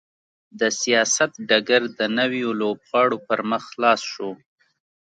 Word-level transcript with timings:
د 0.59 0.61
سیاست 0.81 1.31
ډګر 1.49 1.81
د 1.99 2.01
نویو 2.17 2.49
لوبغاړو 2.61 3.17
پر 3.27 3.39
مخ 3.49 3.63
خلاص 3.71 4.01
شو. 4.11 4.31